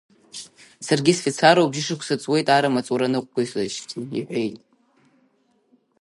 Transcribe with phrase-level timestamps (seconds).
[0.85, 4.61] Саргьы сфицаруп, бжьышықәса ҵуеит арра-маҵура ныҟәзгоижьҭеи,— иҳәеит.